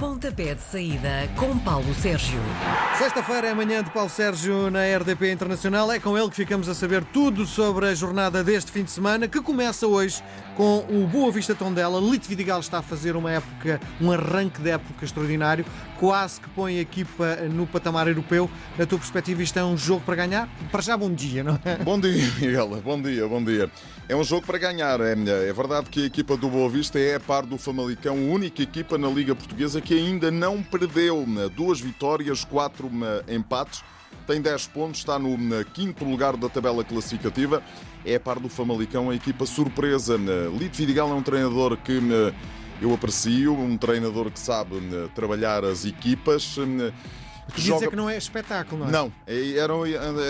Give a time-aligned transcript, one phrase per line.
[0.00, 2.40] Pontapé de saída com Paulo Sérgio.
[2.96, 5.92] Sexta-feira é manhã de Paulo Sérgio na RDP Internacional.
[5.92, 9.28] É com ele que ficamos a saber tudo sobre a jornada deste fim de semana,
[9.28, 10.22] que começa hoje
[10.60, 11.98] com o Boa Vista Tondela.
[11.98, 15.64] Lito Vidigal está a fazer uma época, um arranque de época extraordinário,
[15.98, 18.50] quase que põe a equipa no patamar europeu.
[18.76, 20.50] Na tua perspectiva, isto é um jogo para ganhar?
[20.70, 21.76] Para já, bom dia, não é?
[21.82, 22.68] Bom dia, Miguel.
[22.84, 23.70] Bom dia, bom dia.
[24.06, 25.00] É um jogo para ganhar.
[25.00, 25.12] É,
[25.48, 28.62] é verdade que a equipa do Boa Vista é, a par do Famalicão, a única
[28.62, 31.24] equipa na Liga Portuguesa que ainda não perdeu.
[31.56, 32.90] Duas vitórias, quatro
[33.26, 33.82] empates.
[34.30, 35.36] Tem 10 pontos, está no
[35.74, 37.60] quinto lugar da tabela classificativa.
[38.04, 40.16] É a par do Famalicão, a equipa surpresa.
[40.56, 42.00] Lito Vidigal é um treinador que
[42.80, 44.76] eu aprecio, um treinador que sabe
[45.16, 46.54] trabalhar as equipas.
[47.52, 47.80] Que joga...
[47.80, 48.92] dizer que não é espetáculo, não é?
[48.92, 49.72] Não, é, era,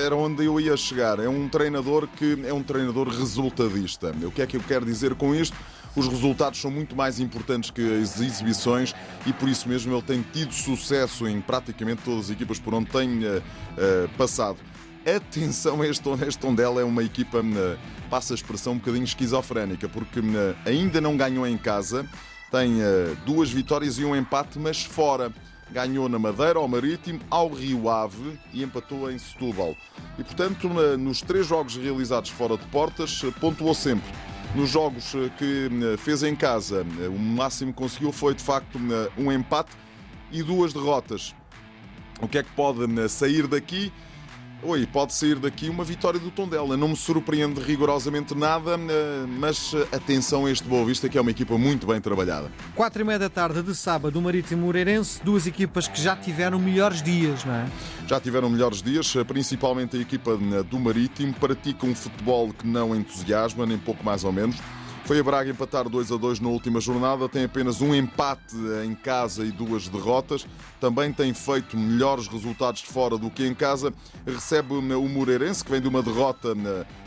[0.06, 1.18] era onde eu ia chegar.
[1.18, 4.14] É um treinador que é um treinador resultadista.
[4.22, 5.54] O que é que eu quero dizer com isto?
[5.96, 8.94] Os resultados são muito mais importantes que as exibições
[9.26, 12.90] e por isso mesmo ele tem tido sucesso em praticamente todas as equipas por onde
[12.90, 14.58] tem uh, uh, passado.
[15.04, 19.88] Atenção a este, este Tondela é uma equipa, uh, passa a expressão, um bocadinho esquizofrénica,
[19.88, 20.20] porque
[20.64, 22.06] ainda não ganhou em casa,
[22.50, 22.78] tem
[23.24, 25.32] duas vitórias e um empate, mas fora
[25.70, 29.76] ganhou na Madeira, ao Marítimo, ao Rio Ave e empatou em Setúbal.
[30.18, 34.10] E, portanto, nos três jogos realizados fora de portas, pontuou sempre.
[34.54, 38.78] Nos jogos que fez em casa, o máximo que conseguiu foi, de facto,
[39.16, 39.70] um empate
[40.32, 41.34] e duas derrotas.
[42.20, 43.92] O que é que pode sair daqui?
[44.62, 46.76] Oi, pode sair daqui uma vitória do Tondela.
[46.76, 51.20] Não me surpreende rigorosamente nada, eh, mas eh, atenção a este Boa Vista, que é
[51.20, 52.52] uma equipa muito bem trabalhada.
[52.74, 56.58] Quatro e meia da tarde de sábado, o Marítimo Moreirense, duas equipas que já tiveram
[56.58, 57.66] melhores dias, não é?
[58.06, 62.94] Já tiveram melhores dias, eh, principalmente a equipa do Marítimo, pratica um futebol que não
[62.94, 64.56] entusiasma, nem pouco mais ou menos.
[65.04, 68.54] Foi a Braga empatar 2 a 2 na última jornada, tem apenas um empate
[68.86, 70.46] em casa e duas derrotas.
[70.80, 73.92] Também tem feito melhores resultados de fora do que em casa.
[74.24, 76.54] Recebe o Moreirense, que vem de uma derrota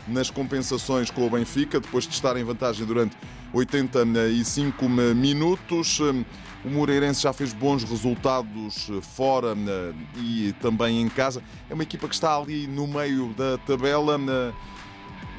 [0.06, 3.16] nas compensações com o Benfica, depois de estar em vantagem durante
[3.54, 5.98] 85 minutos.
[6.62, 9.56] O Moreirense já fez bons resultados fora
[10.16, 11.42] e também em casa.
[11.70, 14.20] É uma equipa que está ali no meio da tabela.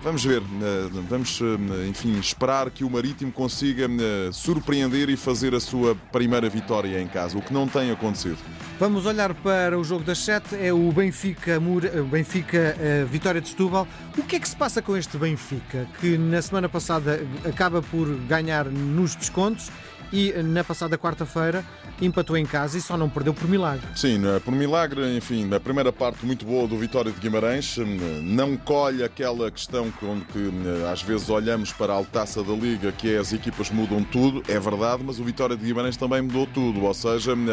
[0.05, 5.55] Vamos ver, eh, vamos, eh, enfim, esperar que o Marítimo consiga eh, surpreender e fazer
[5.55, 8.37] a sua primeira vitória em casa, o que não tem acontecido.
[8.79, 11.59] Vamos olhar para o jogo das sete, é o Benfica,
[12.07, 12.77] Benfica
[13.09, 13.87] Vitória de Setúbal.
[14.15, 18.07] O que é que se passa com este Benfica, que na semana passada acaba por
[18.27, 19.71] ganhar nos descontos
[20.15, 21.65] e na passada quarta-feira
[22.01, 23.85] empatou em casa e só não perdeu por milagre.
[23.95, 24.39] Sim, é?
[24.39, 27.85] por milagre, enfim, na primeira parte muito boa do Vitória de Guimarães, hum,
[28.23, 32.93] não colhe aquela questão onde que, hum, às vezes olhamos para a altaça da Liga,
[32.93, 36.47] que é as equipas mudam tudo, é verdade, mas o Vitória de Guimarães também mudou
[36.47, 37.47] tudo, ou seja, hum,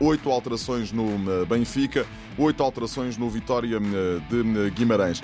[0.00, 1.06] oito alterações no
[1.46, 2.06] Benfica,
[2.38, 5.22] oito alterações no Vitória de Guimarães.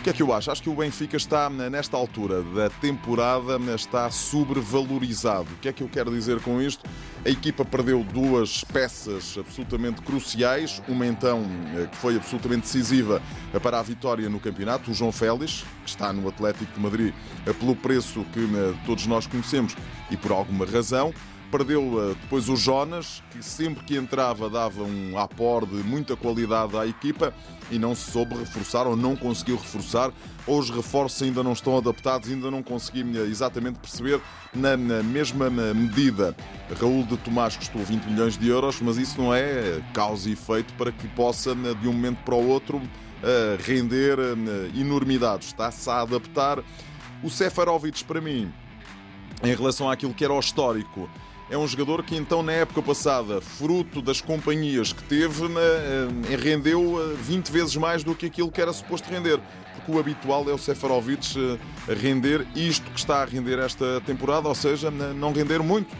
[0.00, 0.50] O que é que eu acho?
[0.50, 5.46] Acho que o Benfica está, nesta altura da temporada, está sobrevalorizado.
[5.52, 6.88] O que é que eu quero dizer com isto?
[7.22, 10.80] A equipa perdeu duas peças absolutamente cruciais.
[10.88, 11.44] Uma, então,
[11.76, 13.20] eh, que foi absolutamente decisiva
[13.62, 17.12] para a vitória no campeonato, o João Félix, que está no Atlético de Madrid
[17.44, 19.76] eh, pelo preço que eh, todos nós conhecemos
[20.10, 21.12] e por alguma razão.
[21.50, 26.86] Perdeu depois o Jonas, que sempre que entrava dava um apor de muita qualidade à
[26.86, 27.34] equipa
[27.70, 30.12] e não se soube reforçar ou não conseguiu reforçar,
[30.46, 34.20] ou os reforços ainda não estão adaptados, ainda não consegui exatamente perceber
[34.54, 36.36] na, na mesma medida.
[36.80, 40.72] Raul de Tomás custou 20 milhões de euros, mas isso não é causa e efeito
[40.74, 42.80] para que possa, de um momento para o outro,
[43.22, 45.48] eh, render eh, enormidades.
[45.48, 46.62] Está-se a adaptar.
[47.22, 48.50] O Seferovic, para mim,
[49.42, 51.08] em relação àquilo que era o histórico,
[51.50, 57.16] é um jogador que então na época passada, fruto das companhias que teve, eh, rendeu
[57.20, 59.40] 20 eh, vezes mais do que aquilo que era suposto render.
[59.74, 61.58] Porque o habitual é o Seferovic eh,
[61.92, 65.94] render isto que está a render esta temporada, ou seja, não render muito.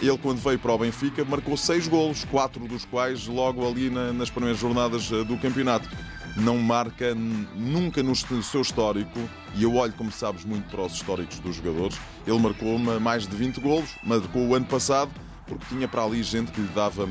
[0.00, 4.28] Ele, quando veio para o Benfica, marcou seis golos, quatro dos quais logo ali nas
[4.28, 5.88] primeiras jornadas do campeonato
[6.36, 9.18] não marca nunca no seu histórico,
[9.54, 11.96] e eu olho, como sabes, muito para os históricos dos jogadores.
[12.26, 15.10] Ele marcou mais de 20 golos, marcou o ano passado,
[15.46, 17.06] porque tinha para ali gente que lhe dava,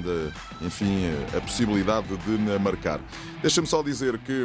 [0.59, 1.03] enfim,
[1.37, 2.99] a possibilidade de marcar.
[3.41, 4.43] Deixa-me só dizer que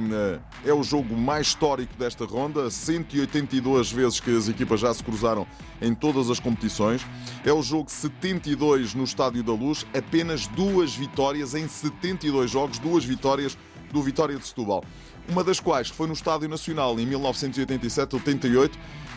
[0.64, 5.46] é o jogo mais histórico desta ronda, 182 vezes que as equipas já se cruzaram
[5.80, 7.06] em todas as competições.
[7.44, 13.04] É o jogo 72 no Estádio da Luz, apenas duas vitórias em 72 jogos, duas
[13.04, 13.56] vitórias
[13.92, 14.84] do Vitória de Setúbal.
[15.28, 18.72] Uma das quais foi no Estádio Nacional em 1987-88.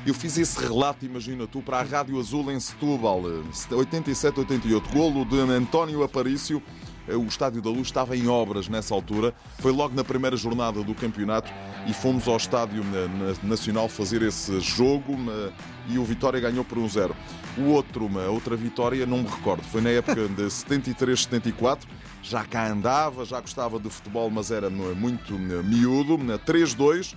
[0.05, 3.21] Eu fiz esse relato, imagina tu, para a Rádio Azul em Setúbal,
[3.69, 4.91] 87-88.
[4.91, 6.61] Golo de António Aparício.
[7.07, 9.33] O Estádio da Luz estava em obras nessa altura.
[9.59, 11.51] Foi logo na primeira jornada do campeonato
[11.87, 12.83] e fomos ao Estádio
[13.43, 15.17] Nacional fazer esse jogo
[15.89, 17.11] e o Vitória ganhou por 1-0.
[17.57, 21.79] O outro, uma outra vitória, não me recordo, foi na época de 73-74.
[22.23, 26.17] Já cá andava, já gostava de futebol, mas era muito miúdo.
[26.17, 27.15] 3-2.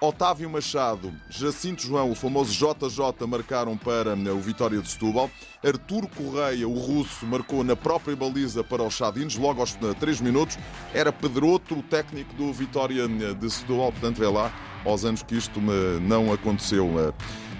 [0.00, 5.28] Otávio Machado, Jacinto João, o famoso JJ, marcaram para o Vitória de Setúbal.
[5.60, 10.56] Artur Correia, o russo, marcou na própria baliza para os Chadinos, logo aos 3 minutos.
[10.94, 14.52] Era Pedroto, o técnico do Vitória de Setúbal, portanto, vê lá,
[14.84, 15.60] aos anos que isto
[16.00, 17.12] não aconteceu.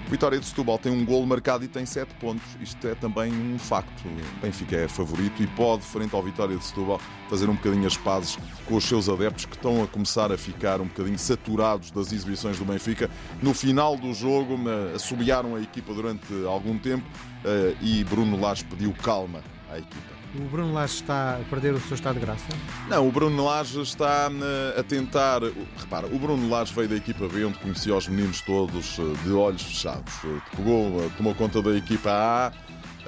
[0.09, 2.43] Vitória de Setúbal tem um golo marcado e tem 7 pontos.
[2.59, 4.07] Isto é também um facto.
[4.07, 7.95] O Benfica é favorito e pode, frente ao Vitória de Setúbal, fazer um bocadinho as
[7.95, 8.35] pazes
[8.65, 12.57] com os seus adeptos que estão a começar a ficar um bocadinho saturados das exibições
[12.57, 13.07] do Benfica.
[13.39, 14.59] No final do jogo,
[14.95, 17.05] assobiaram a equipa durante algum tempo
[17.45, 20.18] eh, e Bruno Lage pediu calma à equipa.
[20.35, 22.45] O Bruno Lage está a perder o seu estado de graça?
[22.87, 25.41] Não, o Bruno Lage está eh, a tentar.
[25.75, 29.31] Repara, o Bruno Lage veio da equipa B, onde conhecia os meninos todos eh, de
[29.31, 30.13] olhos fechados.
[30.23, 32.51] Eh, pegou, tomou conta da equipa A,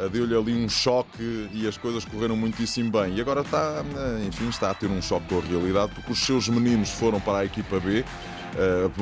[0.07, 3.15] deu-lhe ali um choque e as coisas correram muitíssimo bem.
[3.15, 3.83] E agora está,
[4.27, 7.39] enfim, está a ter um choque com a realidade, porque os seus meninos foram para
[7.39, 8.03] a equipa B,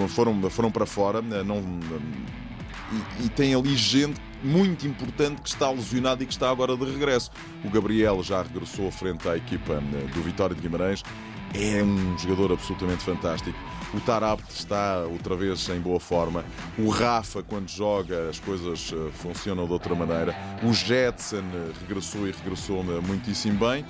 [0.10, 1.64] foram, foram para fora, não,
[3.22, 6.86] e, e tem ali gente muito importante que está lesionado e que está agora de
[6.86, 7.32] regresso.
[7.64, 11.04] O Gabriel já regressou frente à equipa eh, do Vitória de Guimarães.
[11.54, 13.58] É um jogador absolutamente fantástico.
[13.94, 16.46] O Tarabt está outra vez em boa forma.
[16.78, 20.36] O Rafa, quando joga, as coisas eh, funcionam de outra maneira.
[20.64, 23.86] O Jetson eh, regressou e regressou muitíssimo bem.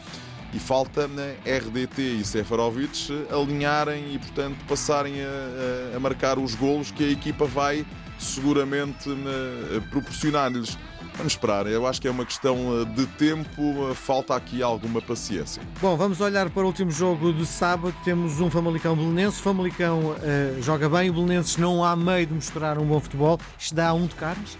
[0.51, 1.07] E falta
[1.45, 7.45] RDT e Sefarovic alinharem e, portanto, passarem a, a marcar os golos que a equipa
[7.45, 7.85] vai
[8.19, 9.09] seguramente
[9.89, 10.77] proporcionar-lhes.
[11.19, 15.01] Vamos esperar, eu acho que é uma questão eh, de tempo, eh, falta aqui alguma
[15.01, 15.61] paciência.
[15.81, 17.93] Bom, vamos olhar para o último jogo de sábado.
[18.05, 19.37] Temos um Famalicão Belenense.
[19.37, 23.37] O Famalicão uh, joga bem, o Belenenses não há meio de mostrar um bom futebol.
[23.59, 24.57] Isto dá um de caras?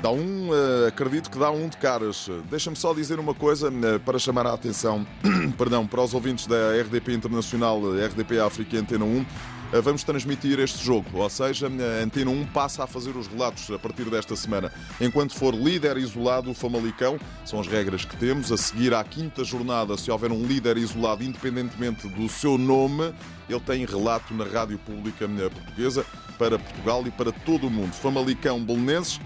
[0.00, 2.30] Dá um, uh, acredito que dá um de caras.
[2.48, 5.06] Deixa-me só dizer uma coisa uh, para chamar a atenção
[5.58, 9.26] perdão, para os ouvintes da RDP Internacional, RDP África Antena 1.
[9.70, 13.70] Eh, vamos transmitir este jogo, ou seja, a Antena 1 passa a fazer os relatos
[13.70, 14.72] a partir desta semana.
[14.98, 18.50] Enquanto for líder isolado o Famalicão, são as regras que temos.
[18.50, 23.12] A seguir à quinta jornada, se houver um líder isolado, independentemente do seu nome,
[23.46, 26.06] ele tem relato na Rádio Pública eh, Portuguesa
[26.38, 27.92] para Portugal e para todo o mundo.
[27.92, 29.20] Famalicão Belenenses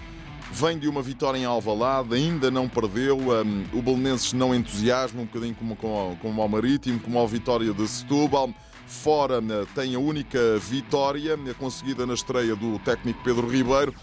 [0.51, 3.17] vem de uma vitória em Alvalade, ainda não perdeu.
[3.17, 7.73] Um, o Belenenses não entusiasma, um bocadinho como, como, como ao Marítimo, como ao Vitória
[7.73, 8.53] de Setúbal.
[8.85, 13.93] Fora né, tem a única vitória né, conseguida na estreia do técnico Pedro Ribeiro.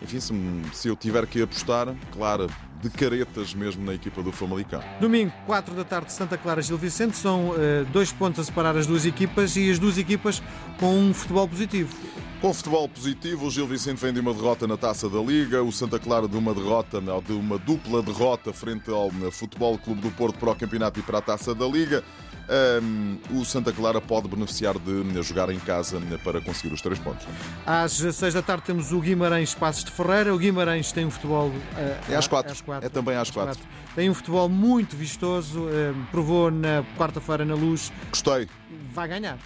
[0.00, 0.32] Enfim, se,
[0.72, 2.48] se eu tiver que apostar, claro,
[2.80, 4.80] de caretas mesmo na equipa do Famalicão.
[5.00, 7.16] Domingo, 4 da tarde, Santa Clara Gil Vicente.
[7.16, 10.42] São uh, dois pontos a separar as duas equipas e as duas equipas
[10.78, 11.94] com um futebol positivo.
[12.40, 15.72] Com futebol positivo, o Gil Vicente vem de uma derrota na Taça da Liga, o
[15.72, 20.38] Santa Clara de uma derrota, de uma dupla derrota frente ao Futebol Clube do Porto
[20.38, 22.04] para o Campeonato e para a Taça da Liga.
[22.50, 27.26] Um, o Santa Clara pode beneficiar de jogar em casa para conseguir os três pontos.
[27.66, 30.34] Às seis da tarde temos o Guimarães Passos de Ferreira.
[30.34, 31.48] O Guimarães tem um futebol.
[31.48, 32.52] Uh, é às quatro.
[32.52, 32.86] às quatro.
[32.86, 33.58] É também às, às quatro.
[33.58, 33.94] quatro.
[33.94, 35.60] Tem um futebol muito vistoso.
[35.60, 37.92] Uh, provou na quarta-feira na luz.
[38.10, 38.48] Gostei.
[38.94, 39.38] Vai ganhar.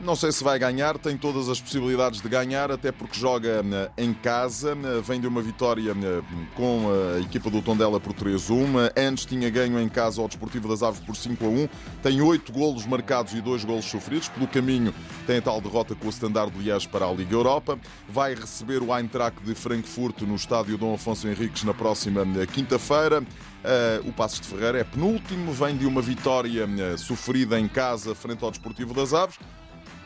[0.00, 3.90] Não sei se vai ganhar, tem todas as possibilidades de ganhar, até porque joga eh,
[3.98, 6.22] em casa, eh, vem de uma vitória eh,
[6.54, 6.86] com
[7.16, 8.92] a equipa do Tondela por 3-1.
[8.96, 11.68] Antes tinha ganho em casa ao Desportivo das Aves por 5-1.
[12.00, 14.28] Tem 8 golos marcados e 2 golos sofridos.
[14.28, 14.94] Pelo caminho
[15.26, 17.76] tem a tal derrota com o Standard Liège para a Liga Europa.
[18.08, 23.24] Vai receber o Eintracht de Frankfurt no estádio Dom Afonso Henriques na próxima quinta-feira.
[24.06, 28.50] O Passos de Ferreira é penúltimo, vem de uma vitória sofrida em casa frente ao
[28.50, 29.36] Desportivo das Aves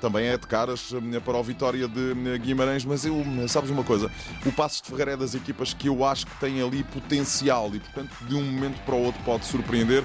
[0.02, 3.70] também é de caras eh, para o Vitória de eh, Guimarães, mas eu, eh, sabes
[3.70, 4.10] uma coisa,
[4.44, 7.78] o Passos de Ferreira é das equipas que eu acho que tem ali potencial e,
[7.78, 10.04] portanto, de um momento para o outro pode surpreender.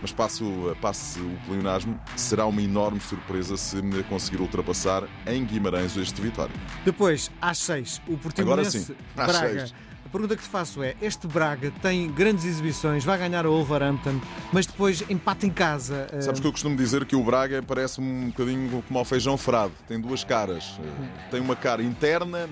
[0.00, 6.20] Mas passo, passe o pleonasmo, será uma enorme surpresa se conseguir ultrapassar em Guimarães este
[6.20, 6.54] Vitória.
[6.84, 9.32] Depois, às seis, o Portimonense Braga.
[9.32, 9.74] Seis.
[10.06, 14.20] A pergunta que te faço é: este Braga tem grandes exibições, vai ganhar o Wolverhampton,
[14.52, 16.06] mas depois empata em casa.
[16.12, 19.36] Eh, Sabes que eu costumo dizer que o Braga parece um bocadinho como ao feijão
[19.36, 20.78] frado, tem duas caras.
[20.78, 22.48] Eh, tem uma cara interna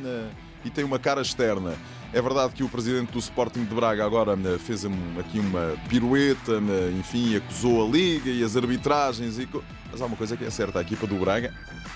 [0.64, 1.74] e tem uma cara externa.
[2.12, 6.54] É verdade que o presidente do Sporting de Braga agora eh, fez aqui uma pirueta,
[6.54, 9.38] eh, enfim, acusou a Liga e as arbitragens.
[9.38, 9.48] E...
[9.92, 11.54] Mas há uma coisa que é certa: a equipa do Braga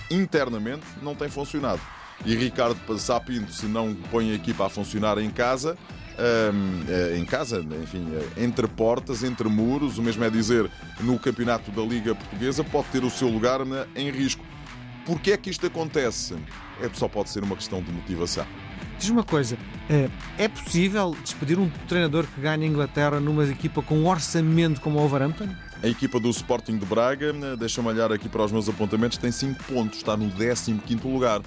[0.09, 1.81] internamente não tem funcionado.
[2.25, 5.77] E Ricardo Sapinto, se não põe a equipa a funcionar em casa,
[6.19, 8.07] um, eh, em casa, enfim,
[8.37, 10.69] entre portas, entre muros, o mesmo é dizer,
[11.01, 13.61] no campeonato da Liga Portuguesa, pode ter o seu lugar
[13.95, 14.45] em risco.
[15.07, 16.35] Porquê é que isto acontece?
[16.83, 18.47] É, só pode ser uma questão de motivação.
[18.99, 19.57] Diz uma coisa,
[19.89, 24.81] eh, é possível despedir um treinador que ganha a Inglaterra numa equipa com um orçamento
[24.81, 25.49] como o Wolverhampton?
[25.83, 29.31] A equipa do Sporting de Braga, eh, deixa-me olhar aqui para os meus apontamentos, tem
[29.31, 31.41] 5 pontos, está no 15º lugar.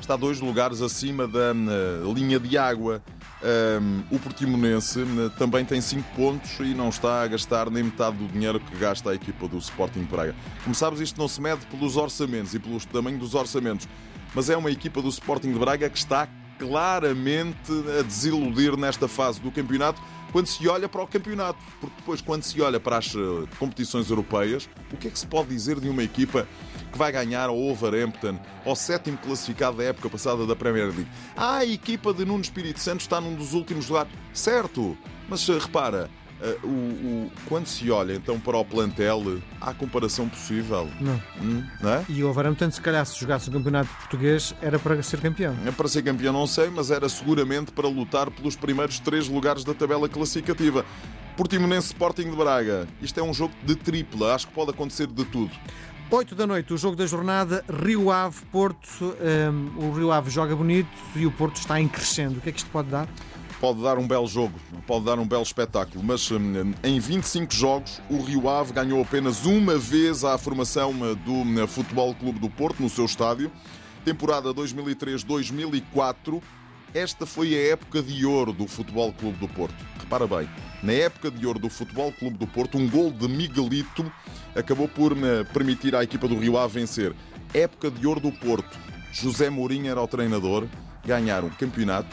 [0.00, 3.02] Está dois lugares acima da eh, linha de água.
[3.42, 5.00] Um, o Portimonense
[5.38, 9.10] também tem 5 pontos e não está a gastar nem metade do dinheiro que gasta
[9.10, 10.34] a equipa do Sporting de Braga.
[10.64, 13.86] Como sabes, isto não se mede pelos orçamentos e pelo tamanho dos orçamentos,
[14.34, 19.40] mas é uma equipa do Sporting de Braga que está claramente a desiludir nesta fase
[19.40, 20.00] do campeonato
[20.32, 21.58] quando se olha para o campeonato.
[21.80, 25.26] Porque depois, quando se olha para as eh, competições europeias, o que é que se
[25.26, 26.46] pode dizer de uma equipa
[26.92, 31.08] que vai ganhar ao Overhampton, ao sétimo classificado da época passada da Premier League?
[31.36, 34.12] Ah, a equipa de Nuno Espírito Santo está num dos últimos lugares.
[34.32, 34.96] Certo,
[35.28, 40.28] mas eh, repara, Uh, o, o, quando se olha então para o plantel, há comparação
[40.28, 40.88] possível?
[41.00, 41.20] Não.
[41.40, 42.04] Hum, não é?
[42.08, 45.56] E o Overhampton, se calhar, se jogasse o campeonato português, era para ser campeão.
[45.66, 49.64] É para ser campeão, não sei, mas era seguramente para lutar pelos primeiros três lugares
[49.64, 50.84] da tabela classificativa.
[51.36, 52.86] Portimonense Sporting de Braga.
[53.00, 55.50] Isto é um jogo de tripla, acho que pode acontecer de tudo.
[56.08, 59.16] 8 da noite, o jogo da jornada, Rio Ave, Porto.
[59.20, 62.38] Um, o Rio Ave joga bonito e o Porto está em crescendo.
[62.38, 63.08] O que é que isto pode dar?
[63.60, 64.54] Pode dar um belo jogo,
[64.86, 69.44] pode dar um belo espetáculo, mas hum, em 25 jogos o Rio Ave ganhou apenas
[69.44, 73.50] uma vez a formação hum, do hum, Futebol Clube do Porto no seu estádio.
[74.04, 76.42] Temporada 2003-2004.
[76.94, 79.74] Esta foi a época de ouro do Futebol Clube do Porto.
[79.98, 80.48] Repara bem,
[80.82, 84.10] na época de ouro do Futebol Clube do Porto, um gol de Miguelito
[84.54, 85.14] acabou por
[85.52, 87.14] permitir à equipa do Rio Ave vencer.
[87.52, 88.78] Época de ouro do Porto.
[89.12, 90.66] José Mourinho era o treinador,
[91.04, 92.08] ganharam o campeonato,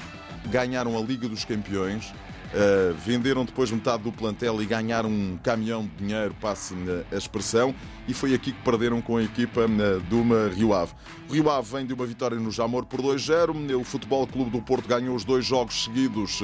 [0.50, 5.84] ganharam a Liga dos Campeões, uh, venderam depois metade do plantel e ganharam um caminhão
[5.84, 6.74] de dinheiro, passe
[7.12, 7.74] a expressão,
[8.08, 10.24] e foi aqui que perderam com a equipa uh, do
[10.54, 10.94] Rio Ave.
[11.30, 14.62] O Rio Ave vem de uma vitória no Jamor por 2-0, o Futebol Clube do
[14.62, 16.42] Porto ganhou os dois jogos seguidos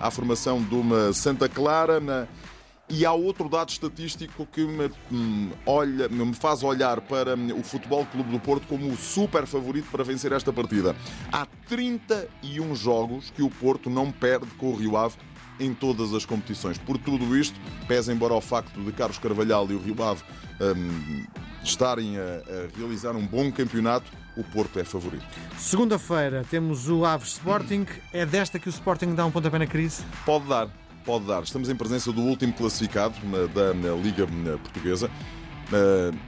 [0.00, 2.00] à formação uma Santa Clara.
[2.00, 2.26] Na,
[2.90, 7.62] e há outro dado estatístico que me, hum, olha, me faz olhar para hum, o
[7.62, 10.96] Futebol Clube do Porto como o super favorito para vencer esta partida.
[11.32, 15.16] Há 31 jogos que o Porto não perde com o Rio Ave
[15.60, 16.78] em todas as competições.
[16.78, 20.22] Por tudo isto, pesa embora o facto de Carlos Carvalhal e o Rio Ave
[20.60, 21.24] hum,
[21.62, 25.26] estarem a, a realizar um bom campeonato, o Porto é favorito.
[25.58, 27.86] Segunda-feira temos o Aves Sporting.
[28.12, 30.02] É desta que o Sporting dá um pontapé na crise?
[30.24, 30.68] Pode dar
[31.04, 31.42] pode dar.
[31.42, 33.14] Estamos em presença do último classificado
[33.54, 34.26] da Liga
[34.62, 35.10] Portuguesa.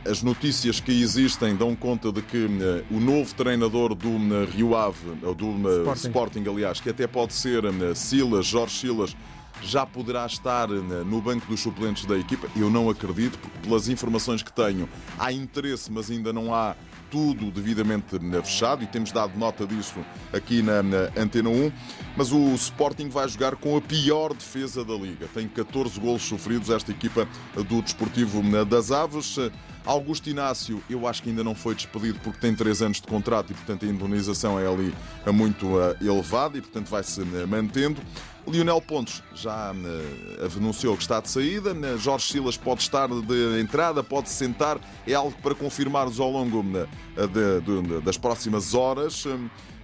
[0.09, 2.49] As notícias que existem dão conta de que
[2.91, 4.11] o novo treinador do
[4.47, 6.07] Rio Ave, ou do Sporting.
[6.07, 7.63] Sporting, aliás, que até pode ser
[7.97, 9.17] Silas, Jorge Silas,
[9.61, 12.49] já poderá estar no banco dos suplentes da equipa.
[12.57, 14.89] Eu não acredito, porque pelas informações que tenho,
[15.19, 16.75] há interesse, mas ainda não há
[17.13, 20.01] tudo devidamente fechado e temos dado nota disso
[20.33, 21.71] aqui na, na, Antena 1.
[22.17, 25.29] Mas o Sporting vai jogar com a pior defesa da Liga.
[25.35, 27.29] Tem 14 golos sofridos esta equipa
[27.69, 29.37] do Desportivo das Aves.
[29.85, 33.51] Augusto Inácio, eu acho que ainda não foi despedido porque tem 3 anos de contrato
[33.51, 34.95] e, portanto, a indenização é ali
[35.33, 38.01] muito eh, elevada e, portanto, vai-se eh, mantendo.
[38.47, 41.73] Lionel Pontes já uh, anunciou que está de saída.
[41.73, 44.79] Uh, Jorge Silas pode estar de entrada, pode sentar.
[45.07, 49.25] É algo para confirmarmos ao longo de, das próximas horas.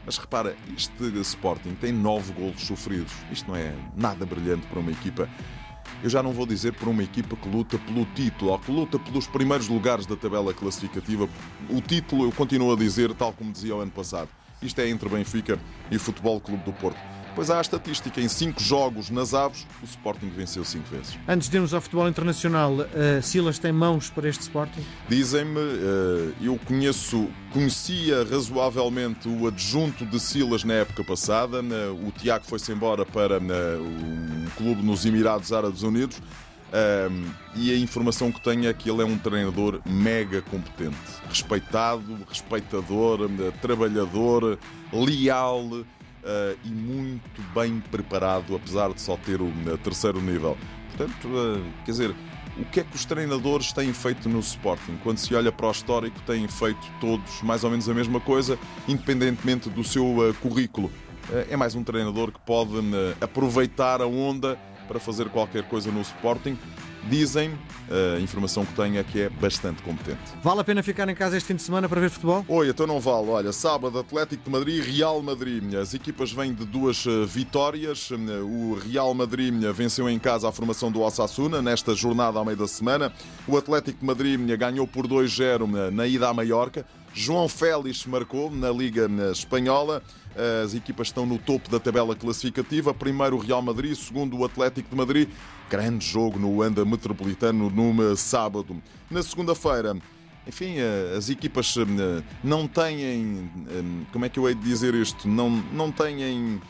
[0.05, 3.12] Mas repara, este Sporting tem nove golos sofridos.
[3.31, 5.29] Isto não é nada brilhante para uma equipa.
[6.03, 8.99] Eu já não vou dizer para uma equipa que luta pelo título ou que luta
[8.99, 11.29] pelos primeiros lugares da tabela classificativa.
[11.69, 14.29] O título, eu continuo a dizer, tal como dizia o ano passado,
[14.62, 15.59] isto é entre Benfica
[15.91, 16.99] e Futebol Clube do Porto.
[17.38, 21.16] Pois há a estatística, em 5 jogos nas aves, o Sporting venceu 5 vezes.
[21.28, 24.85] Antes de irmos ao futebol internacional, uh, Silas tem mãos para este Sporting?
[25.09, 31.62] Dizem-me, uh, eu conheço, conhecia razoavelmente o adjunto de Silas na época passada.
[32.04, 36.21] O Tiago foi-se embora para um clube nos Emirados Árabes Unidos.
[37.54, 40.97] e a informação que tenho é que ele é um treinador mega competente,
[41.28, 43.30] respeitado, respeitador,
[43.62, 44.59] trabalhador,
[44.92, 45.85] leal
[46.28, 50.56] uh, e muito bem preparado, apesar de só ter o uh, terceiro nível.
[50.94, 52.14] Portanto, uh, quer dizer,
[52.58, 54.99] o que é que os treinadores têm feito no Sporting?
[55.02, 58.58] Quando se olha para o histórico, têm feito todos mais ou menos a mesma coisa,
[58.87, 60.90] independentemente do seu currículo.
[61.49, 62.73] é mais um treinador que pode
[63.20, 64.58] aproveitar a onda
[64.88, 66.58] para fazer qualquer coisa no Sporting.
[67.09, 67.53] Dizem,
[68.17, 70.21] a informação que tenho é que é bastante competente.
[70.43, 72.45] Vale a pena ficar em casa este fim de semana para ver futebol?
[72.47, 73.29] Oi, então não vale.
[73.29, 75.75] Olha, sábado Atlético de Madrid e Real Madrid.
[75.75, 78.11] As equipas vêm de duas eh, vitórias.
[78.11, 82.69] O Real Madrid venceu em casa a formação do Osasuna nesta jornada ao meio da
[82.69, 83.12] semana.
[83.47, 86.85] O Atlético de Madrid ganhou por 2-0 na ida à Maiorca.
[87.19, 90.05] João Félix marcou na Liga Espanhola.
[90.65, 92.95] As equipas estão no topo da tabela classificativa.
[92.95, 95.29] Primeiro o Real Madrid, segundo o Atlético de Madrid.
[95.69, 98.81] Grande jogo no Anda Metropolitano no sábado.
[99.11, 99.97] Na segunda-feira,
[100.47, 103.51] enfim, eh, as equipas eh, não têm.
[103.69, 105.27] Eh, como é que eu hei de dizer isto?
[105.27, 106.63] Não, não têm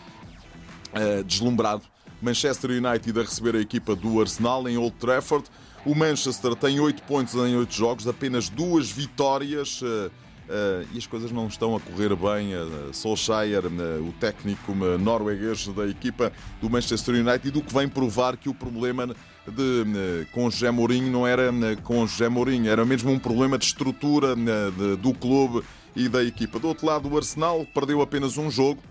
[1.27, 1.83] deslumbrado.
[2.23, 5.45] Manchester United a receber a equipa do Arsenal em Old Trafford.
[5.85, 9.83] O Manchester tem 8 pontos em 8 jogos, apenas duas vitórias.
[10.49, 12.55] Uh, e as coisas não estão a correr bem.
[12.55, 18.35] Uh, Solskjaer, uh, o técnico norueguês da equipa do Manchester United, o que vem provar
[18.35, 19.09] que o problema
[19.47, 21.53] de, com José Mourinho não era
[21.83, 24.35] com José Mourinho, era mesmo um problema de estrutura
[25.01, 25.63] do clube
[25.95, 26.59] e da equipa.
[26.59, 28.83] Do outro lado, o Arsenal perdeu apenas um jogo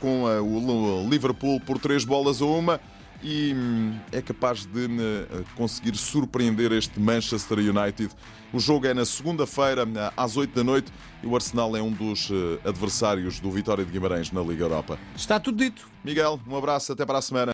[0.00, 2.80] com o Liverpool por três bolas a uma
[3.22, 8.10] e hum, é capaz de uh, conseguir surpreender este Manchester United.
[8.52, 9.86] O jogo é na segunda-feira,
[10.16, 13.92] às 8 da noite, e o Arsenal é um dos uh, adversários do Vitória de
[13.92, 14.98] Guimarães na Liga Europa.
[15.14, 15.88] Está tudo dito.
[16.02, 17.48] Miguel, um abraço, até para a semana.